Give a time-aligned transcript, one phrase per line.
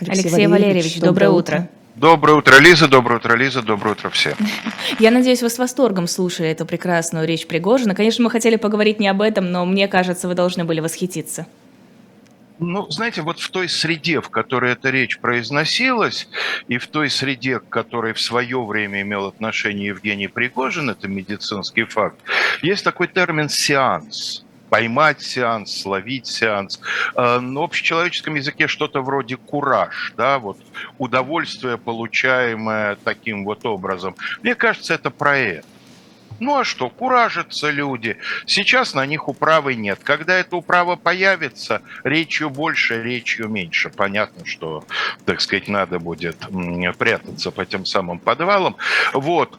[0.00, 1.56] Алексей, Алексей Валерьевич, Валерьевич доброе утро.
[1.56, 1.68] утро.
[1.96, 4.34] Доброе утро, Лиза, доброе утро, Лиза, доброе утро всем.
[5.00, 7.96] Я надеюсь, вы с восторгом слушали эту прекрасную речь Пригожина.
[7.96, 11.46] Конечно, мы хотели поговорить не об этом, но мне кажется, вы должны были восхититься.
[12.60, 16.28] Ну, знаете, вот в той среде, в которой эта речь произносилась,
[16.68, 21.84] и в той среде, к которой в свое время имел отношение Евгений Пригожин, это медицинский
[21.84, 22.18] факт,
[22.62, 26.80] есть такой термин «сеанс» поймать сеанс, словить сеанс.
[27.14, 30.58] Э, на общечеловеческом языке что-то вроде кураж, да, вот
[30.98, 34.14] удовольствие, получаемое таким вот образом.
[34.42, 35.66] Мне кажется, это про это.
[36.40, 38.16] Ну а что, куражатся люди.
[38.46, 40.00] Сейчас на них управы нет.
[40.02, 43.90] Когда эта управа появится, речью больше, речью меньше.
[43.90, 44.84] Понятно, что,
[45.24, 46.36] так сказать, надо будет
[46.98, 48.76] прятаться по тем самым подвалам.
[49.12, 49.58] Вот.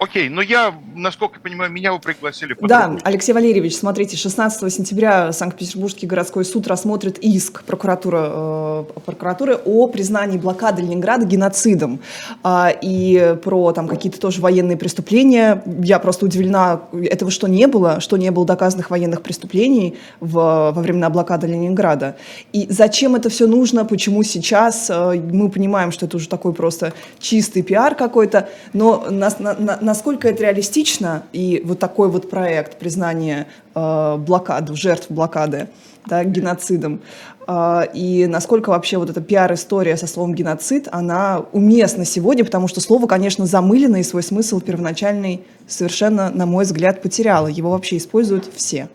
[0.00, 2.56] Э, Окей, но я, насколько я понимаю, меня вы пригласили.
[2.62, 9.86] Да, Алексей Валерьевич, смотрите, 16 сентября Санкт-Петербургский городской суд рассмотрит иск прокуратуры, э, прокуратуры о
[9.88, 12.00] признании блокады Ленинграда геноцидом.
[12.42, 15.62] А, и про там какие-то тоже военные преступления.
[15.82, 20.32] Я просто удивлена, этого что не было, что не было доказанных военных преступлений в,
[20.74, 22.16] во времена блокады Ленинграда.
[22.52, 24.88] И зачем это все нужно, почему сейчас?
[24.88, 29.89] Э, мы понимаем, что это уже такой просто чистый пиар какой-то, но нас, на, на
[29.90, 35.68] насколько это реалистично, и вот такой вот проект признания э, блокад, жертв блокады,
[36.06, 37.00] да, геноцидом,
[37.48, 42.80] э, и насколько вообще вот эта пиар-история со словом геноцид, она уместна сегодня, потому что
[42.80, 47.48] слово, конечно, замылено, и свой смысл первоначальный совершенно, на мой взгляд, потеряло.
[47.48, 48.88] Его вообще используют все.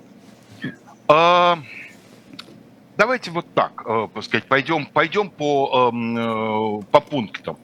[1.10, 1.60] А...
[2.98, 7.58] Давайте вот так, э, сказать, пойдем, пойдем по, эм, э, по пунктам.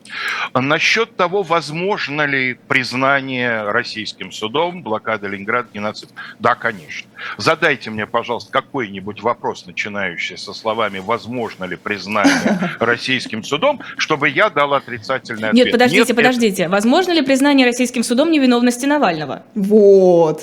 [0.54, 6.10] Насчет того, возможно ли признание российским судом блокады Ленинграда геноцид.
[6.40, 7.10] Да, конечно.
[7.38, 14.50] Задайте мне, пожалуйста, какой-нибудь вопрос, начинающий со словами «возможно ли признание российским судом», чтобы я
[14.50, 15.66] дал отрицательный ответ.
[15.66, 16.64] Нет, подождите, Нет, подождите.
[16.64, 16.72] Это...
[16.72, 19.44] Возможно ли признание российским судом невиновности Навального?
[19.56, 20.42] Вот.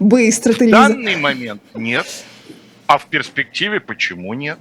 [0.00, 2.06] Быстро ты, В данный момент нет.
[2.88, 4.58] А в перспективе почему нет?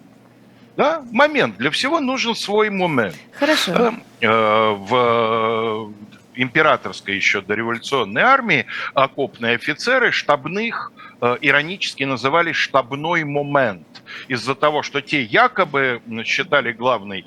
[0.76, 1.58] Да, момент.
[1.58, 3.16] Для всего нужен свой момент.
[3.32, 3.72] Хорошо.
[3.72, 5.94] Э, э, в
[6.36, 13.88] императорской еще дореволюционной армии окопные офицеры штабных э, иронически называли штабной момент.
[14.28, 17.26] Из-за того, что те якобы считали главной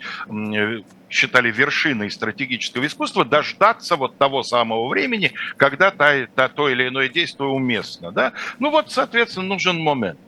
[1.10, 7.08] считали вершиной стратегического искусства, дождаться вот того самого времени, когда та, та, то или иное
[7.08, 8.12] действие уместно.
[8.12, 8.32] Да?
[8.58, 10.18] Ну вот, соответственно, нужен момент.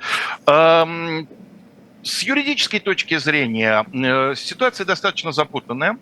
[0.46, 1.28] Эм,
[2.02, 5.98] с юридической точки зрения э, ситуация достаточно запутанная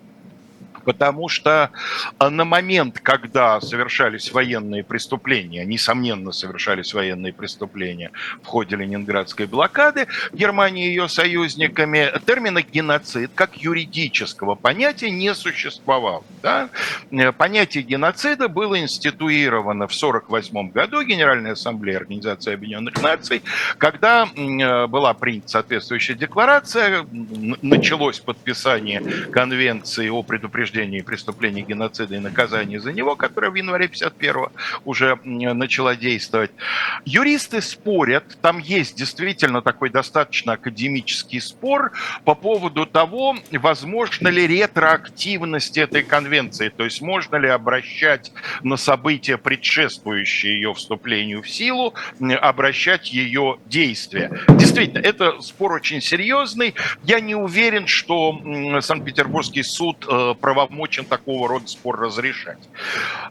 [0.83, 1.71] потому что
[2.17, 8.11] а, на момент, когда совершались военные преступления, несомненно совершались военные преступления
[8.43, 16.23] в ходе Ленинградской блокады Германии и ее союзниками, термина геноцид как юридического понятия не существовало.
[16.41, 16.69] Да?
[17.11, 23.43] Э, понятие геноцида было институировано в 1948 году Генеральной Ассамблеей Организации Объединенных Наций,
[23.77, 27.05] когда э, была принята соответствующая декларация,
[27.61, 33.87] началось подписание Конвенции о предупреждении предупреждении преступлений геноцида и наказании за него, которая в январе
[33.87, 34.47] 51
[34.85, 36.51] уже начала действовать.
[37.05, 41.91] Юристы спорят, там есть действительно такой достаточно академический спор
[42.23, 48.31] по поводу того, возможно ли ретроактивность этой конвенции, то есть можно ли обращать
[48.63, 51.93] на события, предшествующие ее вступлению в силу,
[52.41, 54.31] обращать ее действия.
[54.49, 56.75] Действительно, это спор очень серьезный.
[57.03, 58.39] Я не уверен, что
[58.81, 62.59] Санкт-Петербургский суд э, правоохранительный уполномочен такого рода спор разрешать.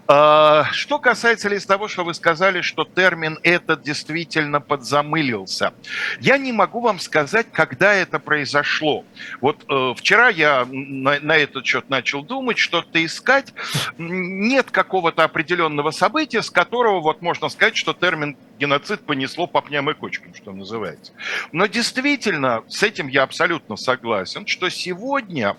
[0.06, 5.74] А, что касается ли того, что вы сказали, что термин этот действительно подзамылился.
[6.20, 9.04] Я не могу вам сказать, когда это произошло.
[9.40, 13.52] Вот э, вчера я на, на этот счет начал думать, что-то искать.
[13.98, 19.90] Нет какого-то определенного события, с которого вот можно сказать, что термин геноцид понесло по пням
[19.90, 21.12] и кочкам, что называется.
[21.52, 25.56] Но действительно, с этим я абсолютно согласен, что сегодня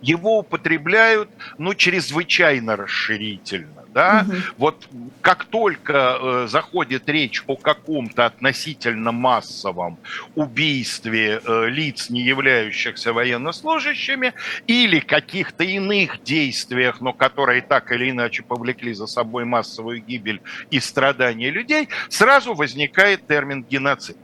[0.00, 3.82] его употребляют, ну, чрезвычайно расширительно.
[3.92, 4.24] Да?
[4.26, 4.36] Угу.
[4.56, 4.88] Вот
[5.20, 9.98] как только э, заходит речь о каком-то относительно массовом
[10.34, 14.32] убийстве э, лиц, не являющихся военнослужащими,
[14.66, 20.40] или каких-то иных действиях, но которые так или иначе повлекли за собой массовую гибель
[20.70, 24.16] и страдания людей, сразу возникает термин геноцид.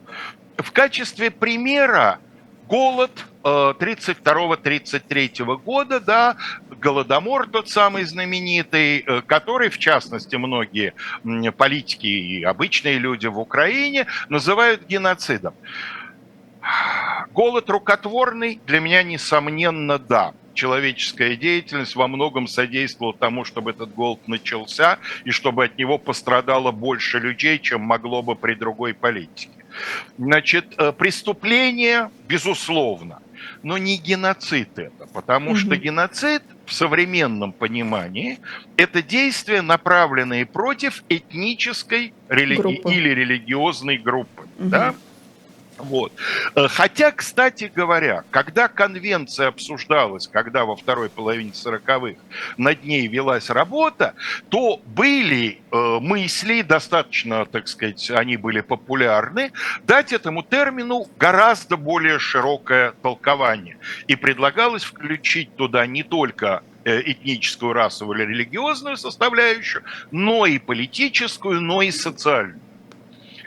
[0.57, 2.19] В качестве примера
[2.69, 3.11] голод
[3.43, 6.37] 32-33 э, года, да,
[6.81, 10.95] Голодомор тот самый знаменитый, э, который, в частности, многие
[11.57, 15.55] политики и обычные люди в Украине называют геноцидом.
[17.33, 24.27] Голод рукотворный для меня, несомненно, да человеческая деятельность во многом содействовала тому, чтобы этот голод
[24.27, 29.58] начался и чтобы от него пострадало больше людей, чем могло бы при другой политике.
[30.19, 33.21] Значит, э, преступление, безусловно,
[33.63, 35.59] но не геноцид это, потому угу.
[35.59, 38.39] что геноцид в современном понимании
[38.77, 44.43] это действия, направленные против этнической религи- или религиозной группы.
[44.59, 44.69] Угу.
[44.69, 44.95] Да?
[45.79, 46.13] Вот.
[46.55, 52.21] Э, хотя, кстати говоря, когда конвенция обсуждалась, когда во второй половине 40-х
[52.57, 54.15] над ней велась работа,
[54.49, 59.53] то были э, мысли, достаточно, так сказать, они были популярны,
[59.85, 63.79] дать этому термину гораздо более широкое толкование.
[64.09, 71.61] И предлагалось включить туда не только э, этническую, расовую или религиозную составляющую, но и политическую,
[71.61, 72.68] но и социальную.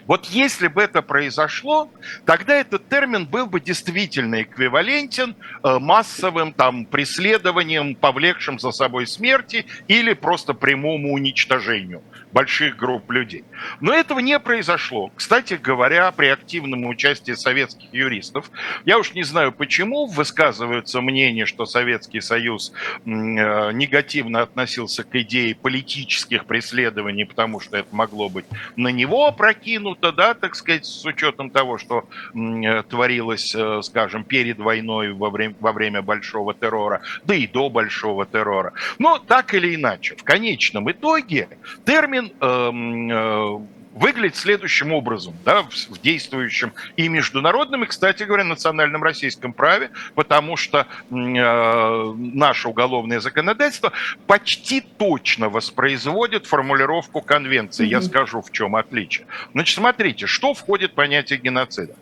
[0.08, 1.90] Вот если бы это произошло,
[2.26, 9.66] тогда этот термин был бы действительно эквивалентен э, массовым там, преследованием, повлекшим за собой смерти
[9.88, 12.02] или просто прямому уничтожению
[12.34, 13.44] больших групп людей.
[13.80, 15.12] Но этого не произошло.
[15.16, 18.50] Кстати говоря, при активном участии советских юристов,
[18.86, 25.56] я уж не знаю почему, высказываются мнения, что Советский Союз э, негативно относился к идее
[25.56, 28.46] политических преследований, потому что это могло быть
[28.76, 34.58] на него опрокинуто, да, так сказать, с учетом того, что э, творилось, э, скажем, перед
[34.60, 38.74] войной во время, во время большого террора, да и до большого террора.
[39.00, 41.50] Но так или иначе, в конечном итоге
[41.86, 43.60] термин термин эм, э,
[43.94, 50.56] выглядит следующим образом, да, в действующем и международном, и, кстати говоря, национальном российском праве, потому
[50.56, 53.92] что э, наше уголовное законодательство
[54.28, 57.86] почти точно воспроизводит формулировку конвенции.
[57.86, 57.90] Mm-hmm.
[57.90, 59.28] Я скажу, в чем отличие.
[59.54, 61.96] Значит, смотрите, что входит в понятие геноцида.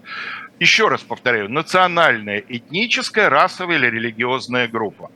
[0.59, 5.09] Еще раз повторяю, национальная, этническая, расовая или религиозная группа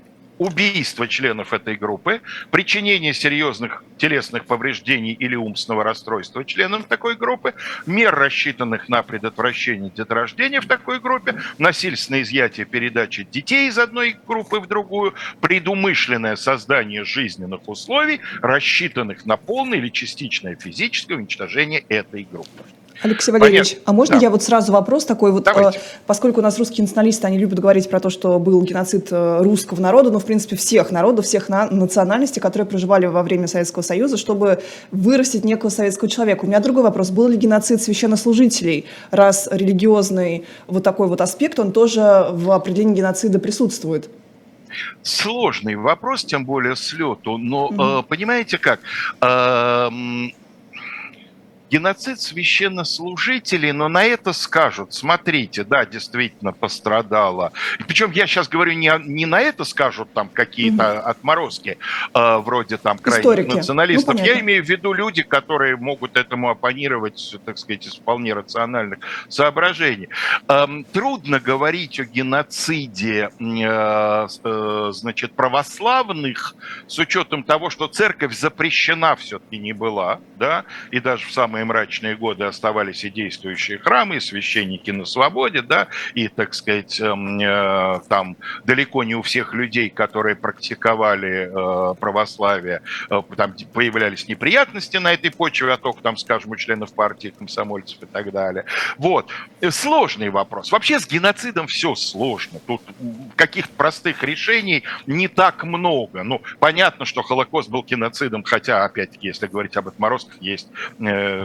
[0.44, 7.54] убийство членов этой группы, причинение серьезных телесных повреждений или умственного расстройства членам такой группы,
[7.86, 14.60] мер, рассчитанных на предотвращение деторождения в такой группе, насильственное изъятие передачи детей из одной группы
[14.60, 22.63] в другую, предумышленное создание жизненных условий, рассчитанных на полное или частичное физическое уничтожение этой группы.
[23.01, 23.92] Алексей Валерьевич, Понятно.
[23.92, 24.22] а можно да.
[24.22, 25.80] я вот сразу вопрос такой вот, Давайте.
[25.80, 29.42] Э, поскольку у нас русские националисты, они любят говорить про то, что был геноцид э,
[29.42, 33.81] русского народа, ну, в принципе, всех народов, всех на, национальностей, которые проживали во время Советского
[33.81, 34.62] Союза, чтобы
[34.92, 36.45] вырастить некого советского человека.
[36.45, 37.10] У меня другой вопрос.
[37.10, 43.39] Был ли геноцид священнослужителей, раз религиозный вот такой вот аспект, он тоже в определении геноцида
[43.39, 44.10] присутствует?
[45.01, 48.80] Сложный вопрос, тем более с лету, но э, понимаете как?
[51.74, 57.52] Э, геноцид священнослужителей, но на это скажут, смотрите, да, действительно пострадало.
[57.80, 61.00] И причем я сейчас говорю не, не на это скажут там какие-то mm-hmm.
[61.00, 61.78] отморозки,
[62.14, 63.50] э, вроде там крайних Историки.
[63.50, 64.16] Ну, националистов.
[64.16, 69.00] Ну, я имею в виду люди, которые могут этому оппонировать, так сказать, из вполне рациональных
[69.30, 70.10] соображений.
[70.48, 76.56] Эм, трудно говорить о геноциде, э, э, значит, православных
[76.88, 81.65] с учетом того, что церковь запрещена все-таки не была, да, и даже в самые самые
[81.65, 87.39] мрачные годы оставались и действующие храмы, и священники на свободе, да, и, так сказать, эм,
[87.39, 94.98] э, там далеко не у всех людей, которые практиковали э, православие, э, там появлялись неприятности
[94.98, 98.65] на этой почве, а только там, скажем, у членов партии, комсомольцев и так далее.
[98.98, 99.29] Вот.
[99.70, 100.72] Сложный вопрос.
[100.72, 102.60] Вообще с геноцидом все сложно.
[102.67, 102.82] Тут
[103.36, 106.24] каких-то простых решений не так много.
[106.24, 110.67] Ну, понятно, что Холокост был геноцидом, хотя, опять-таки, если говорить об отморозках, есть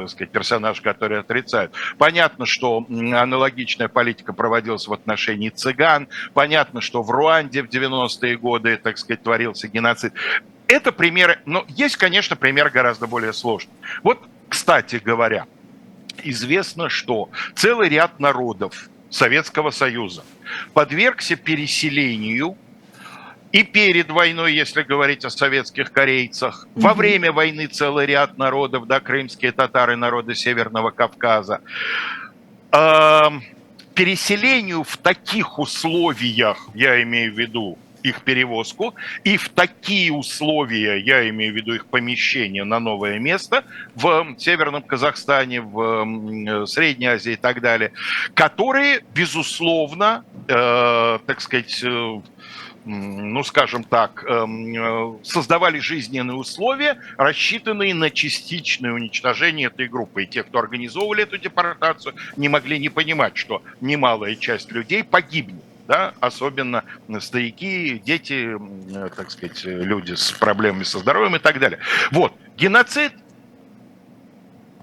[0.07, 1.73] сказать, персонаж, который отрицают.
[1.99, 6.09] Понятно, что аналогичная политика проводилась в отношении цыган.
[6.35, 10.13] Понятно, что в Руанде в 90-е годы, так сказать, творился геноцид.
[10.69, 13.73] Это примеры, но есть, конечно, пример гораздо более сложный.
[14.03, 15.47] Вот, кстати говоря,
[16.23, 20.25] известно, что целый ряд народов Советского Союза
[20.75, 22.57] подвергся переселению
[23.53, 26.81] и перед войной, если говорить о советских корейцах, mm-hmm.
[26.81, 31.61] во время войны целый ряд народов, да, крымские татары, народы Северного Кавказа.
[32.73, 33.31] Э,
[33.95, 41.29] переселению в таких условиях, я имею в виду их перевозку, и в такие условия, я
[41.31, 43.65] имею в виду их помещение на новое место
[43.95, 47.93] в Северном Казахстане, в Средней Азии и так далее,
[48.35, 52.21] которые, безусловно, э, так сказать, э,
[52.89, 60.25] ну, скажем так, эм, э, создавали жизненные условия, рассчитанные на частичное уничтожение этой группы.
[60.25, 65.63] И те, кто организовывали эту депортацию, не могли не понимать, что немалая часть людей погибнет
[65.87, 66.85] да, особенно
[67.19, 68.59] старики, дети,
[68.95, 71.79] э, так сказать, люди с проблемами со здоровьем и так далее.
[72.11, 73.15] Вот, геноцид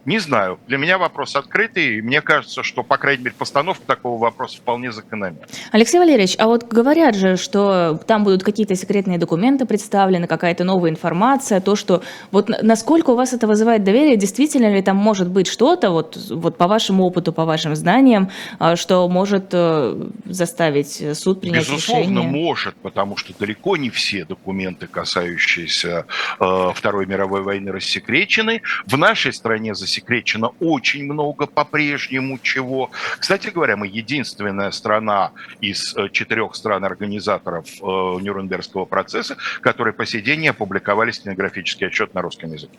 [0.06, 0.60] не знаю.
[0.68, 1.98] Для меня вопрос открытый.
[1.98, 5.48] И мне кажется, что, по крайней мере, постановка такого вопроса вполне закономерна.
[5.72, 10.92] Алексей Валерьевич, а вот говорят же, что там будут какие-то секретные документы представлены, какая-то новая
[10.92, 12.04] информация, то, что...
[12.32, 14.16] Вот насколько у вас это вызывает доверие?
[14.16, 18.76] Действительно ли там может быть что-то, вот, вот по вашему опыту, по вашим знаниям, а,
[18.76, 22.22] что может э, заставить суд принять Безусловно, решение?
[22.22, 26.06] Безусловно, может, потому что далеко не все документы, касающиеся
[26.40, 28.62] э, Второй мировой войны, рассекречены.
[28.86, 32.92] В нашей стране засекречены засекречено очень много по-прежнему чего.
[33.20, 37.86] Кстати говоря, мы единственная страна из э, четырех стран-организаторов э,
[38.22, 42.78] Нюрнбергского процесса, которые по сей день не опубликовали стенографический отчет на русском языке.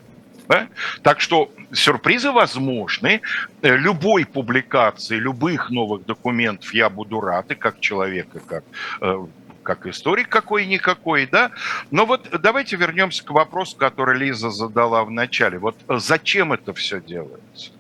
[0.49, 0.69] Да?
[1.03, 3.21] Так что сюрпризы возможны.
[3.63, 8.65] Э, любой публикации, любых новых документов я буду рад, и как человек, и как
[9.67, 11.51] как историк какой-никакой, да.
[11.91, 15.59] Но вот давайте вернемся к вопросу, который Лиза задала в начале.
[15.59, 17.73] Вот зачем это все делается?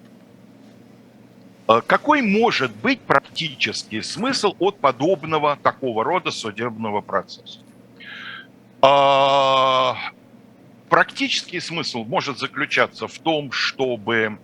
[1.68, 7.60] Э, какой может быть практический смысл от подобного такого рода судебного процесса?
[8.82, 9.96] А,
[10.88, 14.38] практический смысл может заключаться в том, чтобы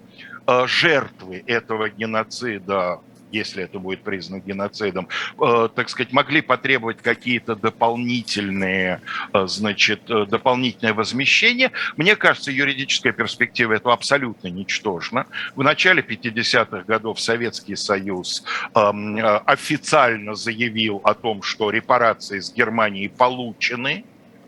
[0.46, 3.00] э, жертвы этого геноцида
[3.32, 5.08] если это будет признано геноцидом,
[5.40, 9.00] э, так сказать, могли потребовать какие-то дополнительные,
[9.32, 11.72] э, значит, э, дополнительное возмещение.
[11.96, 15.26] Мне кажется, юридическая перспектива этого абсолютно ничтожна.
[15.56, 23.08] В начале 50-х годов Советский Союз эм, официально заявил о том, что репарации с Германии
[23.08, 24.04] получены,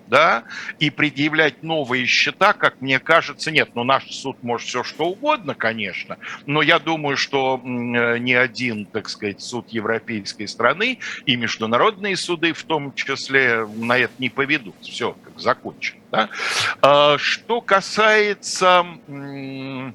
[0.07, 0.45] да,
[0.79, 3.71] и предъявлять новые счета, как мне кажется, нет.
[3.75, 9.09] Ну, наш суд может все что угодно, конечно, но я думаю, что ни один, так
[9.09, 14.77] сказать, суд европейской страны и международные суды в том числе на это не поведут.
[14.83, 16.01] Все, как закончено.
[16.11, 16.29] Да?
[16.81, 19.93] А, что касается Э,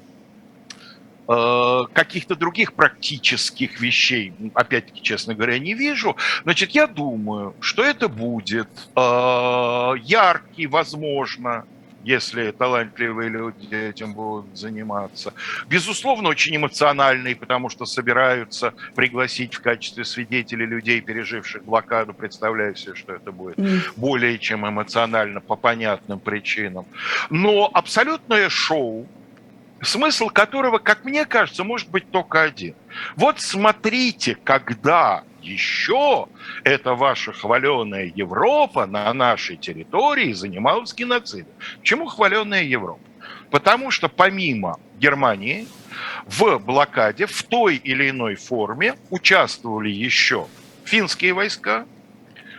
[1.92, 6.16] каких-то других практических вещей, опять-таки, честно говоря, не вижу.
[6.42, 11.64] Значит, я думаю, что это будет э, яркий, возможно,
[12.02, 15.32] если талантливые люди этим будут заниматься.
[15.68, 22.14] Безусловно, очень эмоциональный, потому что собираются пригласить в качестве свидетелей людей, переживших блокаду.
[22.14, 23.58] Представляю себе, что это будет
[23.96, 26.86] более чем эмоционально по понятным причинам.
[27.28, 29.06] Но абсолютное шоу,
[29.82, 32.74] смысл которого, как мне кажется, может быть только один.
[33.16, 36.28] Вот смотрите, когда еще
[36.64, 41.52] эта ваша хваленая Европа на нашей территории занималась геноцидом.
[41.78, 43.00] Почему хваленая Европа?
[43.50, 45.66] Потому что помимо Германии
[46.26, 50.46] в блокаде в той или иной форме участвовали еще
[50.84, 51.86] финские войска,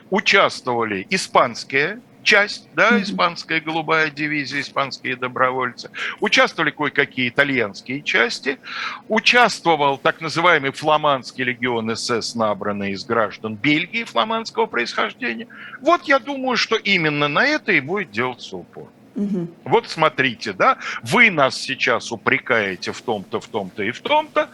[0.09, 5.89] участвовали испанские часть, да, испанская голубая дивизия, испанские добровольцы.
[6.19, 8.59] Участвовали кое-какие итальянские части.
[9.07, 15.47] Участвовал так называемый фламандский легион СС, набранный из граждан Бельгии фламандского происхождения.
[15.81, 18.89] Вот я думаю, что именно на это и будет делаться упор.
[19.15, 19.47] Угу.
[19.65, 24.49] Вот смотрите, да, вы нас сейчас упрекаете в том-то, в том-то и в том-то,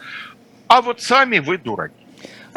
[0.66, 1.97] а вот сами вы дураки.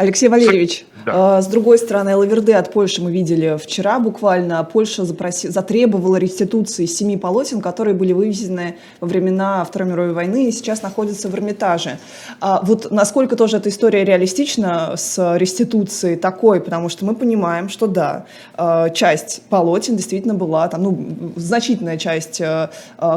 [0.01, 1.38] Алексей Валерьевич, да.
[1.38, 4.63] А, с другой стороны, ЛВРД от Польши мы видели вчера буквально.
[4.63, 10.51] Польша запроси, затребовала реституции семи полотен, которые были вывезены во времена Второй мировой войны и
[10.51, 12.00] сейчас находятся в Эрмитаже.
[12.39, 17.86] А вот насколько тоже эта история реалистична с реституцией такой, потому что мы понимаем, что
[17.86, 22.72] да, а, часть полотен действительно была, там, ну, значительная часть а,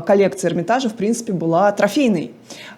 [0.07, 2.33] коллекции Эрмитажа, в принципе, была трофейной.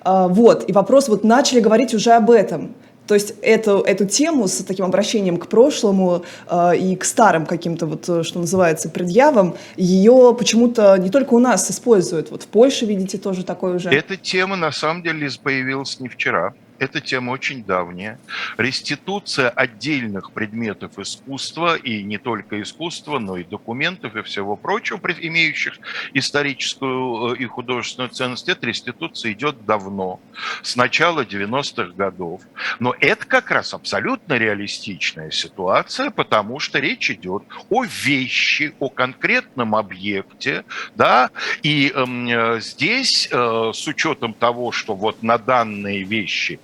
[0.05, 2.73] Вот, и вопрос, вот начали говорить уже об этом–
[3.07, 7.87] то есть эту, эту тему с таким обращением к прошлому э, и к старым каким-то,
[7.87, 12.31] вот, э, что называется, предъявам, ее почему-то не только у нас используют.
[12.31, 13.91] Вот в Польше, видите, тоже такое уже.
[13.91, 16.55] Эта тема, на самом деле, появилась не вчера.
[16.79, 18.19] Эта тема очень давняя.
[18.59, 25.79] Реституция отдельных предметов искусства, и не только искусства, но и документов и всего прочего, имеющих
[26.15, 30.21] историческую э, и художественную ценность, эта реституция идет давно,
[30.63, 32.43] с начала 90-х годов.
[32.79, 39.75] Но это как раз абсолютно реалистичная ситуация, потому что речь идет о вещи, о конкретном
[39.75, 40.65] объекте,
[40.95, 41.31] да,
[41.63, 46.61] и эм, э, здесь э, с учетом того, что вот на данные вещи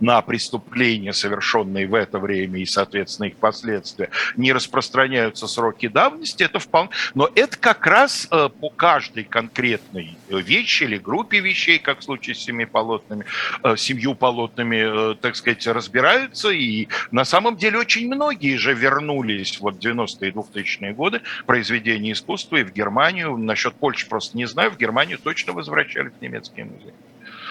[0.00, 6.58] на преступления, совершенные в это время и, соответственно, их последствия, не распространяются сроки давности, это
[6.58, 6.90] вполне...
[7.14, 12.34] Но это как раз э, по каждой конкретной вещи или группе вещей, как в случае
[12.34, 13.24] с семи полотнами,
[13.62, 16.50] э, семью полотнами, э, так сказать, разбираются.
[16.50, 22.56] И на самом деле очень многие же вернулись вот 90-е и 2000-е годы произведения искусства
[22.56, 23.36] и в Германию.
[23.36, 26.94] Насчет Польши просто не знаю, в Германию точно возвращались в немецкие музеи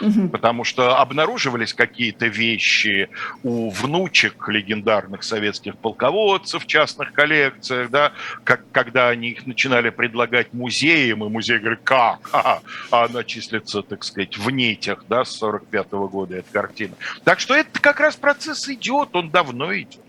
[0.02, 0.30] угу.
[0.30, 3.10] потому что обнаруживались какие-то вещи
[3.44, 10.54] у внучек легендарных советских полководцев в частных коллекциях, да, как, когда они их начинали предлагать
[10.54, 12.20] музеям, и музей говорит, как?
[12.46, 12.62] А,
[12.92, 16.94] а она числится, так сказать, в нитях, да, с 45 -го года эта картина.
[17.24, 20.05] Так что это как раз процесс идет, он давно идет.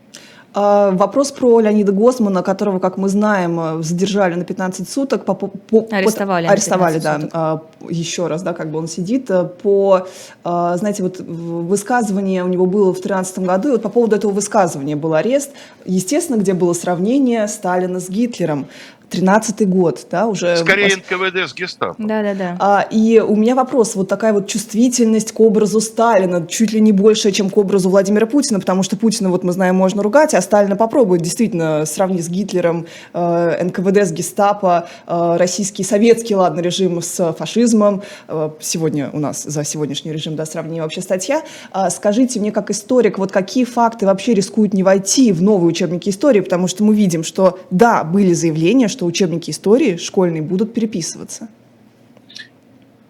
[0.58, 5.26] А, вопрос про Леонида Госмана, которого, как мы знаем, э, задержали на 15 суток.
[5.26, 5.50] По, по,
[5.90, 6.46] арестовали.
[6.46, 7.16] Арестовали, да.
[7.16, 7.30] Суток.
[7.34, 9.30] А, еще раз, да, как бы он сидит.
[9.30, 10.06] Э, по,
[10.44, 14.32] а, знаете, вот высказывание у него было в 2013 году, и вот по поводу этого
[14.32, 15.50] высказывания был арест.
[15.84, 18.66] Естественно, где было сравнение Сталина с Гитлером.
[19.10, 20.56] 13 год, да, уже...
[20.56, 21.94] Скорее НКВД с гестапо.
[21.98, 22.56] Да, да, да.
[22.58, 26.92] А, и у меня вопрос, вот такая вот чувствительность к образу Сталина, чуть ли не
[26.92, 30.40] больше, чем к образу Владимира Путина, потому что Путина, вот мы знаем, можно ругать, а
[30.40, 37.00] Сталина попробует действительно сравнить с Гитлером, э, НКВД с гестапо, э, российский, советский, ладно, режим
[37.00, 38.02] с фашизмом.
[38.28, 41.42] Э, сегодня у нас за сегодняшний режим, да, сравнение вообще статья.
[41.70, 46.08] А скажите мне, как историк, вот какие факты вообще рискуют не войти в новые учебники
[46.08, 51.48] истории, потому что мы видим, что, да, были заявления, что учебники истории школьные будут переписываться?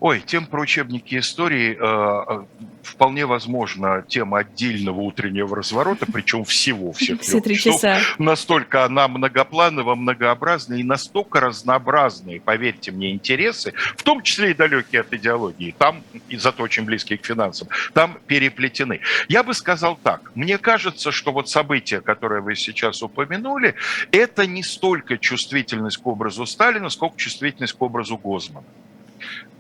[0.07, 2.45] Ой, тем про учебники истории э, э,
[2.85, 7.99] вполне возможно тема отдельного утреннего разворота, причем всего всех Все три часа.
[8.17, 15.01] Настолько она многоплановая, многообразная и настолько разнообразные, поверьте мне, интересы, в том числе и далекие
[15.01, 19.01] от идеологии, там, и зато очень близкие к финансам, там переплетены.
[19.29, 23.75] Я бы сказал так, мне кажется, что вот события, которые вы сейчас упомянули,
[24.13, 28.67] это не столько чувствительность к образу Сталина, сколько чувствительность к образу Гозмана.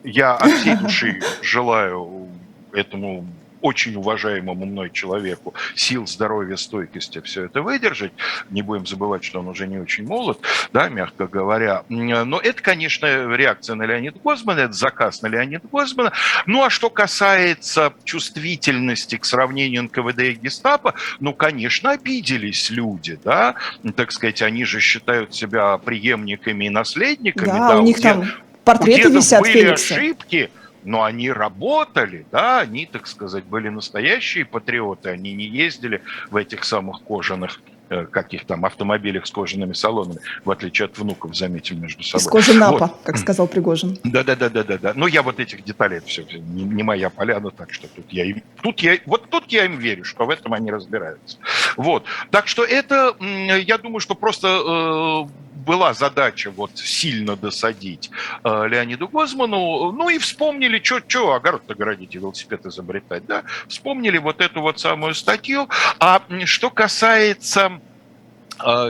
[0.04, 2.28] Я от всей души желаю
[2.72, 3.26] этому
[3.66, 8.12] очень уважаемому мной человеку сил, здоровья, стойкости все это выдержать.
[8.50, 10.38] Не будем забывать, что он уже не очень молод,
[10.72, 11.82] да, мягко говоря.
[11.88, 16.12] Но это, конечно, реакция на Леонида Гозмана, это заказ на Леонида Гозмана.
[16.46, 23.56] Ну, а что касается чувствительности к сравнению НКВД и гестапо, ну, конечно, обиделись люди, да,
[23.96, 27.46] так сказать, они же считают себя преемниками и наследниками.
[27.46, 28.26] Да, да у них там
[28.66, 29.94] портреты висят были Феликса.
[29.94, 30.50] ошибки,
[30.84, 36.64] но они работали, да, они, так сказать, были настоящие патриоты, они не ездили в этих
[36.64, 42.02] самых кожаных э, каких там автомобилях с кожаными салонами, в отличие от внуков, заметим, между
[42.02, 42.22] собой.
[42.22, 42.98] Из кожи Напа, вот.
[43.04, 43.98] как сказал Пригожин.
[44.02, 44.92] Да-да-да-да-да.
[44.94, 48.24] Но я вот этих деталей, это все не, не моя поляна, так что тут я,
[48.24, 51.38] им, тут я, вот тут я им верю, что в этом они разбираются.
[51.76, 52.04] Вот.
[52.30, 58.10] Так что это, я думаю, что просто э, была задача вот сильно досадить
[58.44, 64.40] э, Леониду Гозману, ну и вспомнили, что огород-то городить и велосипед изобретать, да, вспомнили вот
[64.40, 65.68] эту вот самую статью.
[65.98, 67.80] А что касается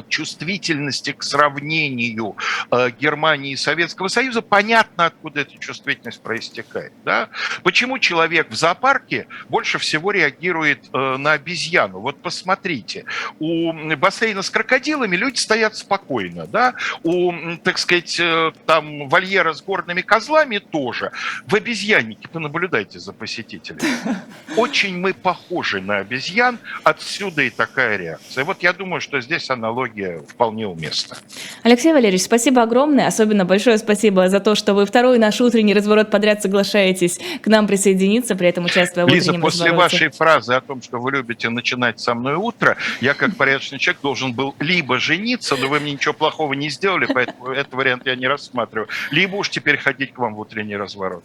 [0.09, 2.37] чувствительности к сравнению
[2.71, 6.93] э, Германии и Советского Союза, понятно, откуда эта чувствительность проистекает.
[7.05, 7.29] Да?
[7.63, 12.01] Почему человек в зоопарке больше всего реагирует э, на обезьяну?
[12.01, 13.05] Вот посмотрите,
[13.39, 16.75] у бассейна с крокодилами люди стоят спокойно, да?
[17.03, 18.21] у, так сказать,
[18.67, 21.13] там вольера с горными козлами тоже.
[21.47, 23.83] В обезьяннике понаблюдайте за посетителями.
[24.57, 28.45] Очень мы похожи на обезьян, отсюда и такая реакция.
[28.45, 31.17] Вот я думаю, что здесь аналогия вполне уместна.
[31.63, 33.07] Алексей Валерьевич, спасибо огромное.
[33.07, 37.67] Особенно большое спасибо за то, что вы второй наш утренний разворот подряд соглашаетесь к нам
[37.67, 39.97] присоединиться, при этом участвуя в Лиза, утреннем после развороте.
[39.97, 44.03] вашей фразы о том, что вы любите начинать со мной утро, я как порядочный человек
[44.03, 48.15] должен был либо жениться, но вы мне ничего плохого не сделали, поэтому этот вариант я
[48.15, 51.25] не рассматриваю, либо уж теперь ходить к вам в утренний разворот.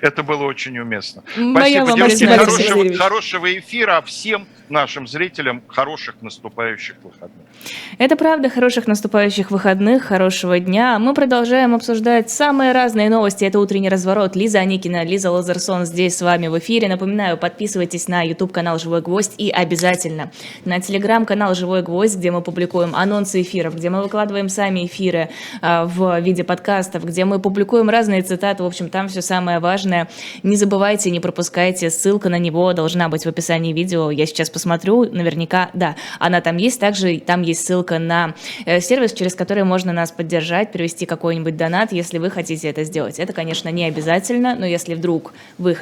[0.00, 1.22] Это было очень уместно.
[1.36, 7.46] Моя спасибо, вам девочки, хорошего, хорошего эфира, а всем нашим зрителям хороших наступающих выходных.
[7.98, 8.48] Это правда.
[8.48, 10.98] Хороших наступающих выходных, хорошего дня.
[10.98, 13.44] Мы продолжаем обсуждать самые разные новости.
[13.44, 14.36] Это «Утренний разворот».
[14.36, 16.88] Лиза Аникина, Лиза Лазерсон здесь с вами в эфире.
[16.88, 20.30] Напоминаю, подписывайтесь на YouTube-канал «Живой гвоздь» и обязательно
[20.64, 25.84] на телеграм-канал «Живой гвоздь», где мы публикуем анонсы эфиров, где мы выкладываем сами эфиры а,
[25.86, 28.62] в виде подкастов, где мы публикуем разные цитаты.
[28.62, 30.08] В общем, там все самое важное.
[30.42, 31.90] Не забывайте, не пропускайте.
[31.90, 34.10] Ссылка на него должна быть в описании видео.
[34.10, 36.80] Я сейчас посмотрю, наверняка, да, она там есть.
[36.80, 41.92] Также там есть ссылка на э, сервис, через который можно нас поддержать, перевести какой-нибудь донат,
[41.92, 43.18] если вы хотите это сделать.
[43.18, 45.74] Это, конечно, не обязательно, но если вдруг вы